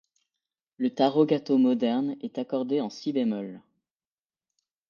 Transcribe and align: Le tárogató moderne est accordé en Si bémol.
Le 0.77 0.89
tárogató 0.95 1.59
moderne 1.59 2.15
est 2.21 2.39
accordé 2.39 2.81
en 2.81 2.89
Si 2.89 3.13
bémol. 3.13 3.61